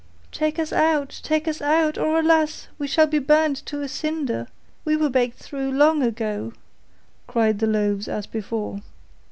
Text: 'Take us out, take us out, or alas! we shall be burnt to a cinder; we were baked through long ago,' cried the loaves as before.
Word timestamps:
'Take 0.31 0.57
us 0.57 0.73
out, 0.73 1.19
take 1.21 1.47
us 1.47 1.61
out, 1.61 1.95
or 1.95 2.17
alas! 2.19 2.67
we 2.79 2.87
shall 2.87 3.05
be 3.05 3.19
burnt 3.19 3.57
to 3.57 3.83
a 3.83 3.87
cinder; 3.87 4.47
we 4.83 4.95
were 4.95 5.11
baked 5.11 5.37
through 5.37 5.69
long 5.69 6.01
ago,' 6.01 6.53
cried 7.27 7.59
the 7.59 7.67
loaves 7.67 8.07
as 8.07 8.25
before. 8.25 8.79